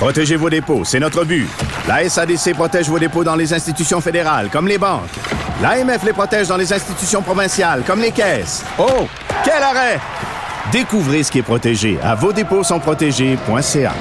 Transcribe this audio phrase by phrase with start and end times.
[0.00, 1.46] Protégez vos dépôts, c'est notre but.
[1.86, 5.10] La SADC protège vos dépôts dans les institutions fédérales, comme les banques.
[5.60, 8.64] L'AMF les protège dans les institutions provinciales, comme les caisses.
[8.78, 9.06] Oh,
[9.44, 10.00] quel arrêt!
[10.72, 13.92] Découvrez ce qui est protégé à vos dépôts sont protégés.ca.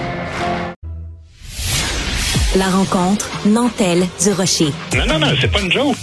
[2.55, 4.71] La rencontre Nantel du Rocher.
[4.95, 5.98] Non, non, non, c'est pas une joke.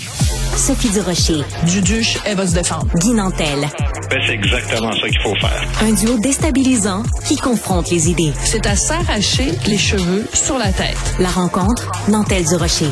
[0.57, 1.45] Sophie du Rocher.
[1.67, 2.89] Duduche, elle va se défendre.
[2.97, 3.69] Guy Nantel.
[4.11, 5.63] Ben, c'est exactement ça qu'il faut faire.
[5.83, 8.33] Un duo déstabilisant qui confronte les idées.
[8.43, 10.97] C'est à s'arracher les cheveux sur la tête.
[11.21, 12.89] La rencontre Nantel du Rocher.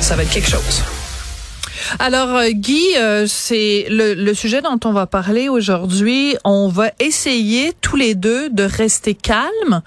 [0.00, 0.82] Ça va être quelque chose.
[2.00, 6.36] Alors euh, Guy, euh, c'est le, le, sujet dont on va parler aujourd'hui.
[6.44, 9.82] On va essayer tous les deux de rester calme,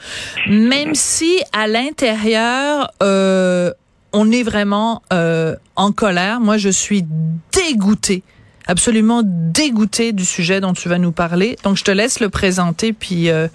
[0.48, 3.72] même si à l'intérieur euh,
[4.18, 6.40] on est vraiment euh, en colère.
[6.40, 7.06] Moi, je suis
[7.52, 8.24] dégoûtée
[8.70, 11.56] absolument dégoûtée du sujet dont tu vas nous parler.
[11.64, 13.48] Donc, je te laisse le présenter puis euh,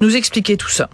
[0.00, 0.90] nous expliquer tout ça.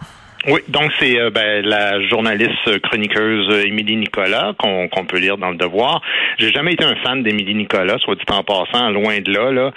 [0.46, 5.56] Oui, donc c'est euh, ben, la journaliste chroniqueuse Émilie Nicolas qu'on peut lire dans le
[5.56, 6.02] Devoir.
[6.38, 9.70] J'ai jamais été un fan d'Émilie Nicolas, soit dit en passant, loin de là, là.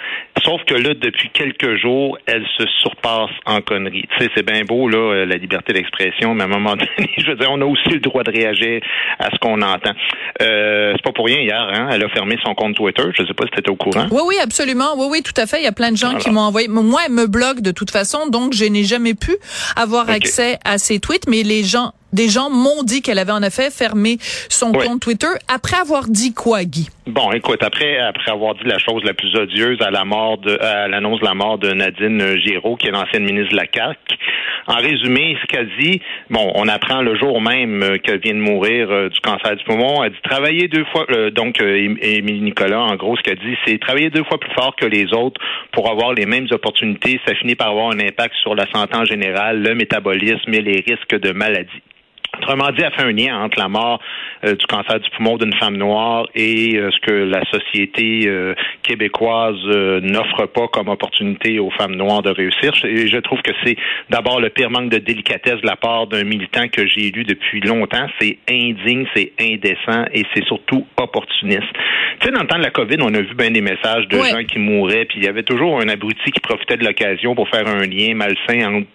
[0.44, 4.06] Sauf que là, depuis quelques jours, elle se surpasse en conneries.
[4.10, 7.10] Tu sais, c'est bien beau là, euh, la liberté d'expression, mais à un moment donné,
[7.16, 8.80] je veux dire, on a aussi le droit de réagir
[9.18, 9.92] à ce qu'on entend.
[10.42, 13.04] Euh, c'est pas pour rien hier, hein, elle a fermé son compte Twitter.
[13.14, 14.06] Je sais pas si tu étais au courant.
[14.10, 14.94] Oui, oui, absolument.
[14.96, 15.60] Oui, oui, tout à fait.
[15.60, 16.68] Il y a plein de gens qui m'ont envoyé.
[16.68, 19.36] Moi, elle me bloque de toute façon, donc je n'ai jamais pu
[19.76, 20.16] avoir okay.
[20.16, 23.70] accès à ses tweets, mais les gens, des gens m'ont dit qu'elle avait en effet
[23.70, 24.16] fermé
[24.48, 24.86] son Oui.
[24.86, 26.88] compte Twitter après avoir dit quoi, Guy?
[27.06, 30.58] Bon, écoute, après après avoir dit la chose la plus odieuse à la mort de
[30.60, 33.98] à l'annonce de la mort de Nadine Giraud, qui est l'ancienne ministre de la CAQ,
[34.66, 38.90] en résumé, ce qu'elle dit, bon, on apprend le jour même qu'elle vient de mourir
[38.90, 40.04] euh, du cancer du poumon.
[40.04, 43.38] Elle dit travailler deux fois, euh, donc euh, Ém- Émilie Nicolas, en gros, ce qu'elle
[43.38, 45.40] dit, c'est travailler deux fois plus fort que les autres
[45.72, 47.18] pour avoir les mêmes opportunités.
[47.26, 50.84] Ça finit par avoir un impact sur la santé en général, le métabolisme et les
[50.86, 51.70] risques de maladie.
[52.38, 54.00] Autrement dit, elle fait un lien entre la mort
[54.44, 58.54] euh, du cancer du poumon d'une femme noire et euh, ce que la société euh,
[58.82, 59.56] québécoise
[60.02, 62.72] n'offre pas comme opportunité aux femmes noires de réussir.
[62.84, 63.76] Et je trouve que c'est
[64.10, 67.60] d'abord le pire manque de délicatesse de la part d'un militant que j'ai lu depuis
[67.60, 68.06] longtemps.
[68.20, 71.62] C'est indigne, c'est indécent et c'est surtout opportuniste.
[72.20, 74.18] Tu sais, dans le temps de la COVID, on a vu bien des messages de
[74.18, 74.30] Ouais.
[74.30, 77.48] gens qui mouraient, puis il y avait toujours un abruti qui profitait de l'occasion pour
[77.48, 78.86] faire un lien malsain entre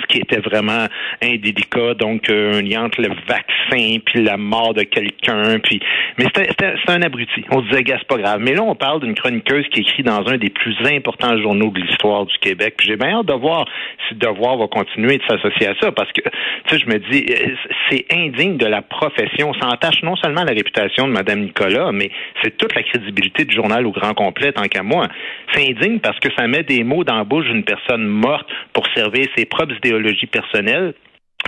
[0.00, 0.86] ce qui était vraiment
[1.22, 5.80] indélicat, donc euh, un lien entre le vaccin puis la mort de quelqu'un, puis
[6.18, 7.44] mais c'était un abruti.
[7.50, 8.40] On se disait gars, c'est pas grave.
[8.40, 11.80] Mais là, on parle d'une chroniqueuse qui écrit dans un des plus importants journaux de
[11.80, 12.74] l'histoire du Québec.
[12.76, 13.64] Puis j'ai bien hâte de voir
[14.08, 17.26] si Devoir va continuer de s'associer à ça, parce que tu sais, je me dis,
[17.30, 17.54] euh,
[17.90, 19.52] c'est indigne de la profession.
[19.60, 22.10] Ça entache non seulement la réputation de Mme Nicolas, mais
[22.42, 25.08] c'est toute la crédibilité du journal au grand complet, tant qu'à moi.
[25.52, 28.86] C'est indigne parce que ça met des mots dans la bouche d'une personne morte pour
[28.94, 30.94] servir ses propres idéologies personnelles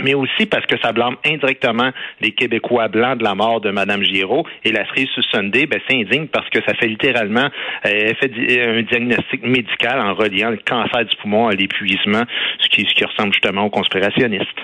[0.03, 4.03] mais aussi parce que ça blâme indirectement les Québécois blancs de la mort de Mme
[4.03, 4.45] Giraud.
[4.65, 7.49] Et la cerise sur Sunday, ben, c'est indigne parce que ça fait littéralement
[7.87, 12.25] euh, di- un diagnostic médical en reliant le cancer du poumon à l'épuisement,
[12.59, 14.59] ce qui, ce qui ressemble justement aux conspirationnistes.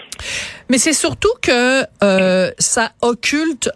[0.69, 3.71] Mais c'est surtout que euh, ça occulte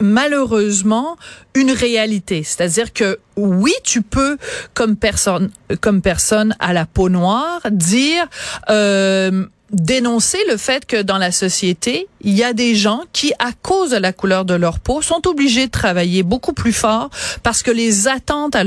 [0.00, 1.16] malheureusement
[1.54, 4.36] une réalité, c'est-à-dire que oui, tu peux
[4.74, 5.50] comme personne
[5.80, 8.26] comme personne à la peau noire dire
[8.70, 13.52] euh, dénoncer le fait que dans la société, il y a des gens qui, à
[13.52, 17.10] cause de la couleur de leur peau, sont obligés de travailler beaucoup plus fort
[17.42, 18.64] parce que les attentes à,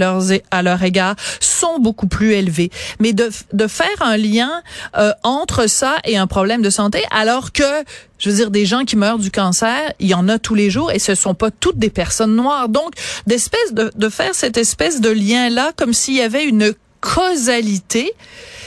[0.52, 2.70] à leur égard sont beaucoup plus élevées.
[3.00, 4.62] Mais de, de faire un lien
[4.98, 7.64] euh, entre ça et un problème de santé, alors que,
[8.20, 10.70] je veux dire, des gens qui meurent du cancer, il y en a tous les
[10.70, 12.70] jours et ce sont pas toutes des personnes noires.
[12.70, 12.94] Donc,
[13.26, 18.14] d'espèce de, de faire cette espèce de lien-là comme s'il y avait une causalité,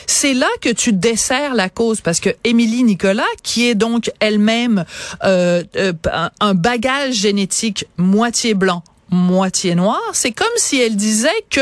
[0.07, 4.85] c'est là que tu desserres la cause parce que Émilie Nicolas, qui est donc elle-même
[5.25, 5.93] euh, euh,
[6.41, 11.61] un- bagage génétique moitié blanc, moitié noir, c'est comme si elle disait que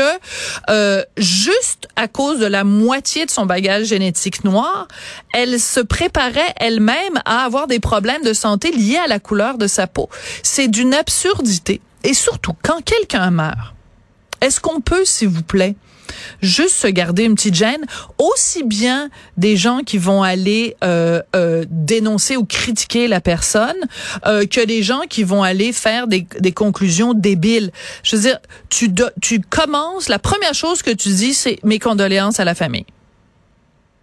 [0.69, 4.87] euh, juste à cause de la moitié de son bagage génétique noir,
[5.33, 9.67] elle se préparait elle-même à avoir des problèmes de santé liés à la couleur de
[9.67, 10.09] sa peau.
[10.41, 11.79] C'est d'une absurdité.
[12.03, 13.73] Et surtout, quand quelqu'un meurt,
[14.43, 15.75] est-ce qu'on peut, s'il vous plaît,
[16.41, 17.85] juste se garder une petite gêne,
[18.17, 23.77] aussi bien des gens qui vont aller euh, euh, dénoncer ou critiquer la personne
[24.25, 27.71] euh, que des gens qui vont aller faire des, des conclusions débiles?
[28.03, 32.41] Je veux dire, tu, tu commences, la première chose que tu dis, c'est mes condoléances
[32.41, 32.85] à la famille.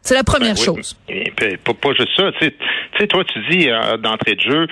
[0.03, 0.97] C'est la première Ben chose.
[1.65, 2.33] Pas, pas juste ça.
[2.41, 2.51] Tu
[2.99, 4.67] sais- toi, tu dis euh, d'entrée de jeu,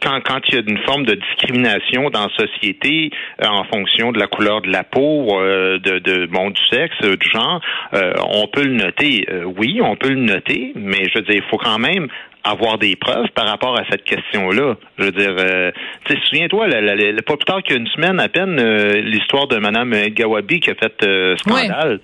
[0.00, 3.10] quand, quand il y a une forme de discrimination dans la société
[3.42, 6.94] euh, en fonction de la couleur de la peau, euh, de, de bon du sexe,
[7.02, 7.60] euh, du genre,
[7.94, 9.26] euh, on peut le noter.
[9.30, 12.08] Euh, oui, on peut le noter, mais je veux dire, il faut quand même
[12.44, 14.76] avoir des preuves par rapport à cette question-là.
[14.98, 15.70] Je veux dire, euh,
[16.04, 16.68] tu sais, souviens-toi,
[17.26, 20.94] pas plus tard qu'une semaine à peine, euh, l'histoire de Mme Gawabi qui a fait
[21.02, 22.00] euh, scandale.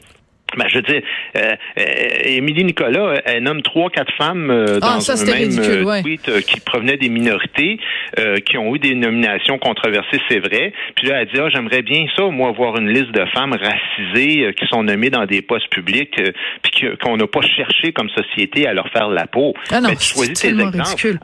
[0.56, 1.02] Ben, je veux dire,
[1.36, 1.82] euh, euh,
[2.24, 5.82] Émilie Nicolas, elle nomme trois, quatre femmes euh, Ah, dans ça, un c'était même ridicule,
[5.82, 6.02] euh, ouais.
[6.02, 7.78] tweet euh, qui provenaient des minorités,
[8.18, 10.72] euh, qui ont eu des nominations controversées, c'est vrai.
[10.96, 14.44] Puis là, elle dit, ah, j'aimerais bien ça, moi, voir une liste de femmes racisées
[14.46, 18.08] euh, qui sont nommées dans des postes publics, euh, puis qu'on n'a pas cherché comme
[18.10, 19.54] société à leur faire la peau.
[19.70, 21.18] Ah non, Ben, tu c'est choisis tes exemples.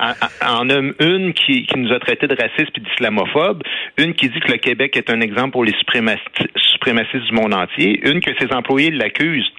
[0.46, 3.62] En, nomme une qui, qui nous a traités de racistes puis d'islamophobes,
[3.98, 6.18] une qui dit que le Québec est un exemple pour les suprémaci-
[6.80, 9.52] suprémacistes du monde entier, une que ses employés l'accusent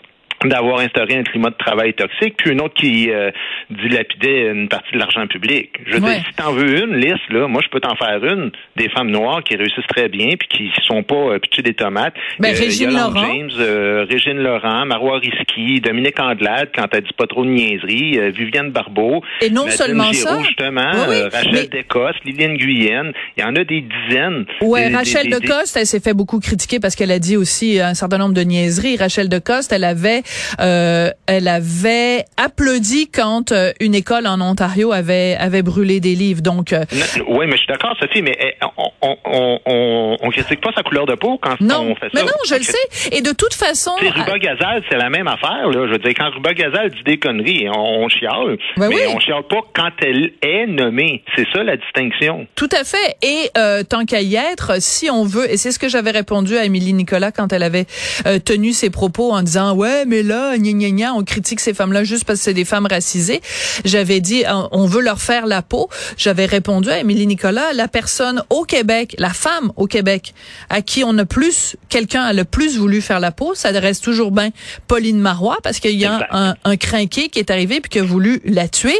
[0.45, 3.29] d'avoir instauré un climat de travail toxique, puis une autre qui euh,
[3.69, 5.69] dilapidait une partie de l'argent public.
[5.85, 6.15] Je veux Ouais.
[6.15, 9.11] dire, si t'en veux une liste, là, moi je peux t'en faire une des femmes
[9.11, 12.13] noires qui réussissent très bien puis qui sont pas euh, pitchées des tomates.
[12.39, 13.13] Ben, Euh, Régine Laurent.
[13.25, 18.17] James, euh, Régine Laurent, Marois Risky, Dominique Andelade quand elle dit pas trop de niaiseries,
[18.19, 20.43] euh, Viviane Barbeau, Et non Nadine seulement Giraud, ça.
[20.43, 24.45] justement, Oui, oui, Rachel mais- Descostes, Liliane Guyenne, il y en a des dizaines.
[24.61, 27.37] Ouais, Des- Rachel des- des- Decoste, elle s'est fait beaucoup critiquer parce qu'elle a dit
[27.37, 28.97] aussi un certain nombre de niaiseries.
[28.97, 30.21] Rachel Decoste, elle avait,
[30.59, 36.41] euh, elle avait applaudi quand euh, une école en Ontario avait avait brûlé des livres.
[36.41, 36.83] Donc euh,
[37.27, 40.83] Oui, mais je suis d'accord, Sophie, mais eh, on, on, on, on, critique pas sa
[40.83, 42.15] couleur de peau quand non, on fait ça.
[42.15, 43.11] mais non, je le sais.
[43.11, 45.67] Et de toute façon, Ruba Gazal, c'est la même affaire.
[45.69, 45.87] Là.
[45.87, 48.57] Je veux dire, quand Ruba Gazal dit des conneries, on, on chiale.
[48.77, 49.01] Ben mais oui.
[49.13, 51.23] on chiale pas quand elle est nommée.
[51.35, 52.47] C'est ça la distinction.
[52.55, 53.15] Tout à fait.
[53.21, 56.57] Et euh, tant qu'à y être, si on veut, et c'est ce que j'avais répondu
[56.57, 57.85] à Émilie Nicolas quand elle avait
[58.25, 61.73] euh, tenu ses propos en disant ouais, mais là, gna gna gna, on critique ces
[61.73, 63.41] femmes-là juste parce que c'est des femmes racisées.
[63.85, 65.89] J'avais dit euh, on veut leur faire la peau.
[66.17, 70.33] J'avais répondu à Émilie Nicolas, la personne au Québec, la femme au Québec,
[70.69, 74.03] à qui on a plus, quelqu'un a le plus voulu faire la peau, ça reste
[74.03, 74.49] toujours bien
[74.87, 76.29] Pauline Marois parce qu'il y a Exact.
[76.31, 78.99] un, un crinqué qui est arrivé puis qui a voulu la tuer.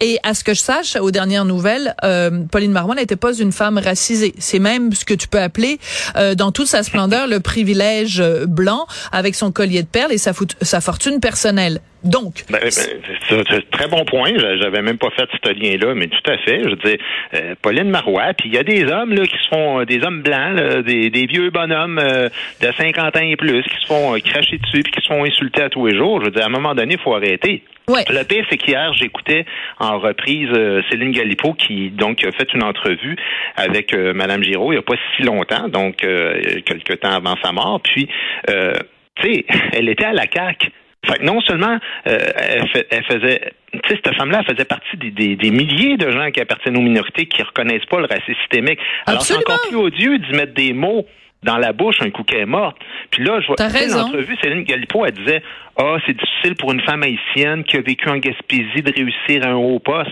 [0.00, 3.52] Et à ce que je sache, aux dernières nouvelles, euh, Pauline Marois n'était pas une
[3.52, 4.34] femme racisée.
[4.38, 5.78] C'est même ce que tu peux appeler,
[6.16, 10.18] euh, dans toute sa splendeur, le privilège euh, blanc avec son collier de perles et
[10.18, 10.32] sa,
[10.62, 11.78] sa fortune personnelle.
[12.02, 14.30] Donc, Ben, ben, c'est un très bon point.
[14.36, 16.62] J'a- J'avais même pas fait ce lien-là, mais tout à fait.
[16.64, 16.96] Je dire,
[17.34, 20.02] euh, Pauline Marois, puis il y a des hommes là qui se font, euh, des
[20.02, 22.28] hommes blancs, là, des, des vieux bonhommes euh,
[22.62, 25.24] de 50 ans et plus, qui se font euh, cracher dessus, puis qui se font
[25.24, 26.20] insulter à tous les jours.
[26.20, 27.64] Je veux dire, à un moment donné, il faut arrêter.
[27.88, 28.04] ouais.
[28.08, 29.44] Le pire, c'est qu'hier, j'écoutais
[29.78, 33.16] en reprise euh, Céline Galipo qui donc a fait une entrevue
[33.56, 37.36] avec euh, Madame Giraud il n'y a pas si longtemps, donc euh, quelques temps avant
[37.42, 37.80] sa mort.
[37.82, 38.08] Puis,
[38.48, 38.72] euh,
[39.22, 40.70] tu sais, elle était à la CAQ.
[41.06, 44.96] Fait que non seulement euh, elle, fait- elle faisait, tu sais, cette femme-là faisait partie
[44.98, 48.34] des, des- des milliers de gens qui appartiennent aux minorités qui reconnaissent pas le racisme
[48.40, 48.78] systémique.
[49.06, 51.06] Alors c'est encore plus odieux d'y mettre des mots
[51.42, 52.76] dans la bouche un coup qu'elle est morte.
[53.10, 53.96] Puis là, je vois raison.
[54.02, 55.42] l'entrevue, Céline Galipo, elle disait
[55.78, 59.52] Ah, c'est difficile pour une femme haïtienne qui a vécu en Gaspésie de réussir à
[59.52, 60.10] un haut poste.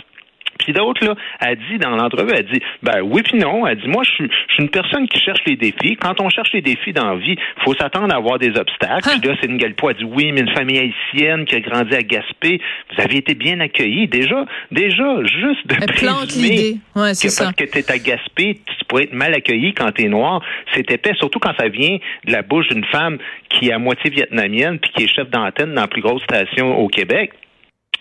[0.59, 3.67] Puis d'autres, là, elle dit dans l'entrevue, elle dit, ben oui puis non.
[3.67, 5.97] Elle dit, moi, je suis, je suis une personne qui cherche les défis.
[5.97, 9.09] Quand on cherche les défis dans la vie, faut s'attendre à avoir des obstacles.
[9.09, 9.19] Hein?
[9.21, 12.03] Puis là, Céline Galipo a dit, oui, mais une famille haïtienne qui a grandi à
[12.03, 12.61] Gaspé,
[12.93, 14.09] vous avez été bien accueillis.
[14.09, 16.79] Déjà, déjà, juste de présumer.
[16.95, 17.45] Ouais, c'est que ça.
[17.45, 20.43] parce que tu es à Gaspé, tu pourrais être mal accueilli quand tu es noir.
[20.75, 24.11] C'est épais, surtout quand ça vient de la bouche d'une femme qui est à moitié
[24.11, 27.33] vietnamienne puis qui est chef d'antenne dans la plus grosse station au Québec.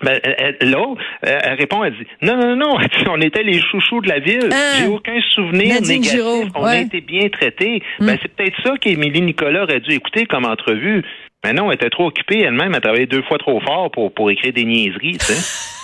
[0.03, 2.77] Ben, elle- elle- l'autre, elle répond, elle dit, non, non, non,
[3.09, 4.49] on était les chouchous de la ville.
[4.51, 4.73] Hein?
[4.79, 6.11] J'ai aucun souvenir Nadine négatif.
[6.11, 7.81] Giraud, on a été bien traités.
[7.99, 8.05] Mm.
[8.05, 11.03] Ben, c'est peut-être ça qu'Émilie Nicolas aurait dû écouter comme entrevue.
[11.43, 12.73] Mais non, elle était trop occupée elle-même.
[12.75, 15.73] Elle travaillait deux fois trop fort pour, pour écrire des niaiseries, tu sais.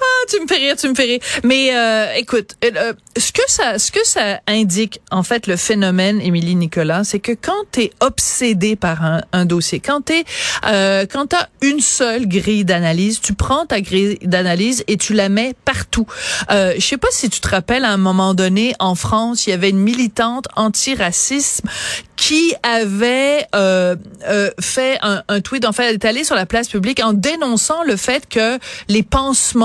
[0.00, 1.20] Ah, tu me fais rire, tu me fais rire.
[1.44, 6.20] Mais euh, écoute, euh, ce que ça, ce que ça indique en fait le phénomène,
[6.20, 10.24] Émilie Nicolas, c'est que quand t'es obsédé par un, un dossier, quand t'es,
[10.66, 15.28] euh, quand t'as une seule grille d'analyse, tu prends ta grille d'analyse et tu la
[15.28, 16.06] mets partout.
[16.50, 19.50] Euh, je sais pas si tu te rappelles à un moment donné en France, il
[19.50, 21.68] y avait une militante anti-racisme
[22.16, 23.94] qui avait euh,
[24.28, 27.12] euh, fait un, un tweet, en fait, elle est allée sur la place publique en
[27.12, 29.58] dénonçant le fait que les pansements tu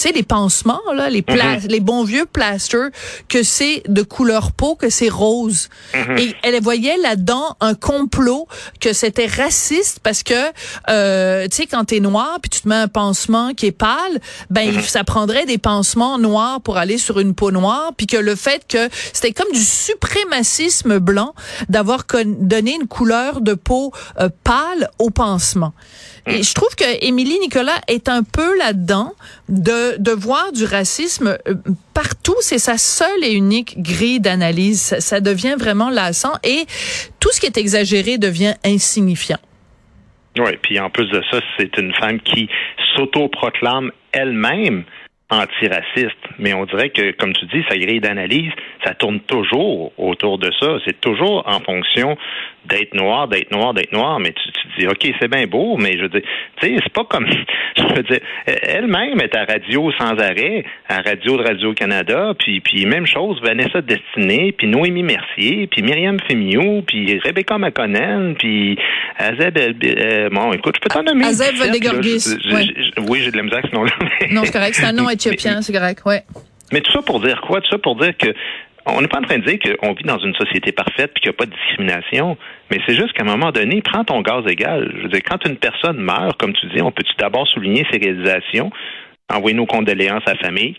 [0.00, 1.66] tu sais, les pansements, là, les, pla Mhm.
[1.68, 2.88] les bons vieux plasters,
[3.28, 5.68] que c'est de couleur peau, que c'est rose.
[5.94, 6.18] Mhm.
[6.18, 8.48] Et elle voyait là-dedans un complot,
[8.80, 10.32] que c'était raciste parce que,
[10.88, 14.20] euh, tu sais, quand t'es noir, puis tu te mets un pansement qui est pâle,
[14.48, 14.78] ben, Mhm.
[14.78, 18.36] il- ça prendrait des pansements noirs pour aller sur une peau noire, puis que le
[18.36, 19.62] fait que c'était comme du
[20.14, 21.34] suprémacisme blanc
[21.68, 25.72] d'avoir donné une couleur de peau euh, pâle au pansement.
[26.26, 29.14] Et je trouve que Émilie Nicolas est un peu là-dedans
[29.48, 31.54] de, de voir du racisme euh,
[31.94, 32.36] partout.
[32.40, 34.96] C'est sa seule et unique grille d'analyse.
[34.98, 36.64] Ça, devient vraiment lassant et
[37.20, 39.38] tout ce qui est exagéré devient insignifiant.
[40.38, 42.48] Oui, puis en plus de ça, c'est une femme qui
[42.94, 44.84] s'autoproclame elle-même
[45.30, 46.18] antiraciste.
[46.38, 48.52] Mais on dirait que, comme tu dis, sa grille d'analyse,
[48.84, 50.78] ça tourne toujours autour de ça.
[50.84, 52.16] C'est toujours en fonction
[52.66, 54.18] d'être noir, d'être noir, d'être noir.
[54.20, 56.22] Mais tu, tu dis, OK, c'est bien beau, mais je veux dire,
[56.60, 57.26] tu sais, c'est pas comme,
[57.76, 62.84] je veux dire, elle-même est à radio sans arrêt, à radio de Radio-Canada, puis, puis
[62.86, 68.76] même chose, Vanessa Destinée, puis Noémie Mercier, puis Myriam Fémiou, puis Rebecca McConnell, puis
[69.16, 71.24] Azeb, euh, bon, écoute, je peux t'en nommer.
[71.26, 71.72] Azeb là.
[73.08, 73.92] Oui, j'ai de la misère nom-là.
[74.20, 74.74] mais- Non, c'est correct.
[74.74, 76.02] C'est un nom c'est correct.
[76.06, 76.24] Ouais.
[76.72, 77.60] mais tout ça pour dire quoi?
[77.60, 78.28] Tout ça pour dire que
[78.86, 81.30] on n'est pas en train de dire qu'on vit dans une société parfaite puis qu'il
[81.30, 82.36] n'y a pas de discrimination,
[82.70, 84.90] mais c'est juste qu'à un moment donné, prends ton gaz égal.
[84.96, 87.98] Je veux dire, quand une personne meurt, comme tu dis, on peut-tu d'abord souligner ses
[87.98, 88.70] réalisations,
[89.32, 90.76] envoyer nos condoléances à la famille?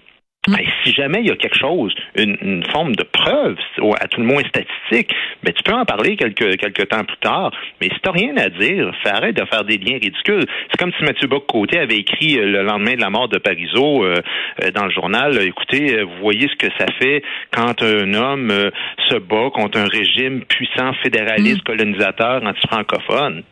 [0.47, 4.07] Ben, si jamais il y a quelque chose, une, une forme de preuve, ou à
[4.07, 7.51] tout le moins statistique, ben, tu peux en parler quelques, quelques temps plus tard.
[7.79, 10.47] Mais si tu n'as rien à dire, fais arrête de faire des liens ridicules.
[10.71, 14.03] C'est comme si Mathieu Bock-Côté avait écrit euh, le lendemain de la mort de Parizeau
[14.03, 14.15] euh,
[14.63, 17.21] euh, dans le journal, écoutez, euh, vous voyez ce que ça fait
[17.51, 18.71] quand un homme euh,
[19.09, 23.43] se bat contre un régime puissant, fédéraliste, colonisateur, anti-francophone.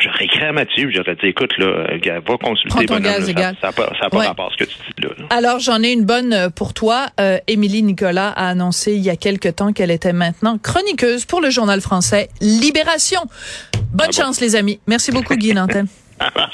[0.00, 2.68] J'aurais écrit à Mathieu, j'aurais dit, écoute, là, gars, va consulter.
[2.68, 3.52] Prends ton bonhomme, gaz là.
[3.60, 4.26] Ça n'a pas, ça pas Ouais.
[4.26, 5.10] rapport à ce que tu dis là.
[5.30, 7.06] Alors, j'en ai une bonne euh, pour toi.
[7.20, 11.40] Euh, Émilie Nicolas a annoncé il y a quelque temps qu'elle était maintenant chroniqueuse pour
[11.40, 13.20] le journal français Libération.
[13.92, 14.12] Bonne Ah bon?
[14.12, 14.80] chance, les amis.
[14.88, 15.86] Merci beaucoup, Guy Nantel.